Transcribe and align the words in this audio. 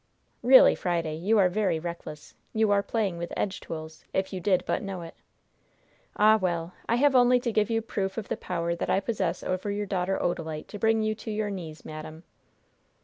"Really, 0.41 0.73
Friday, 0.73 1.13
you 1.13 1.37
are 1.37 1.47
very 1.47 1.77
reckless. 1.77 2.33
You 2.53 2.71
are 2.71 2.81
playing 2.81 3.19
with 3.19 3.31
edge 3.37 3.59
tools, 3.59 4.03
if 4.15 4.33
you 4.33 4.39
did 4.39 4.63
but 4.65 4.81
know 4.81 5.01
it. 5.03 5.13
Ah, 6.15 6.37
well! 6.41 6.73
I 6.89 6.95
have 6.95 7.15
only 7.15 7.39
to 7.39 7.51
give 7.51 7.69
you 7.69 7.83
proof 7.83 8.17
of 8.17 8.27
the 8.27 8.35
power 8.35 8.73
that 8.73 8.89
I 8.89 8.99
possess 8.99 9.43
over 9.43 9.69
your 9.69 9.85
daughter 9.85 10.17
Odalite 10.19 10.65
to 10.69 10.79
bring 10.79 11.03
you 11.03 11.13
to 11.13 11.29
your 11.29 11.51
knees, 11.51 11.85
madam." 11.85 12.23